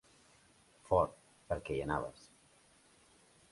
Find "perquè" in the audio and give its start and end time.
1.53-1.77